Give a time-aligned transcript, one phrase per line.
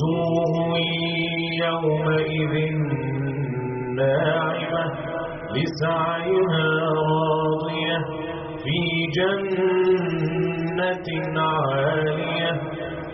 [0.00, 0.78] وجوه
[1.64, 2.54] يومئذ
[3.96, 4.84] ناعمة
[5.54, 7.98] لسعيها راضية
[8.64, 8.78] في
[9.16, 11.08] جنة
[11.40, 12.52] عالية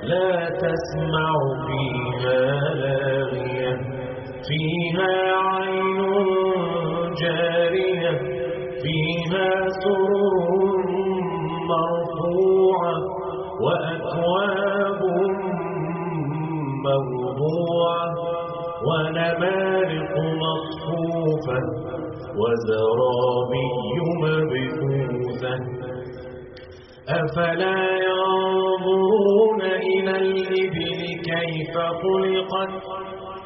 [0.02, 1.32] لا تسمع
[1.66, 2.40] فيها
[2.74, 3.74] لاغية
[4.48, 6.00] فيها عين
[7.22, 8.12] جارية
[8.82, 9.50] فيها
[9.82, 10.50] سرر
[11.68, 12.96] مرفوعة
[13.60, 14.71] وأكواب
[16.88, 18.14] موضوعة
[18.88, 21.60] ونمارق مصفوفة
[22.40, 23.66] وزرابي
[24.22, 25.56] مبثوثة.
[27.08, 32.72] أفلا ينظرون إلى الإبل كيف خلقت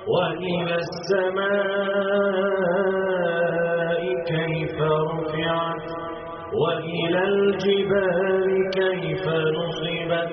[0.08, 0.74] وإلى
[2.86, 5.82] السماء كيف رفعت
[6.60, 9.24] وإلى الجبال كيف
[9.58, 10.32] نصبت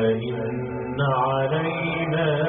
[0.00, 2.39] ثم إن علينا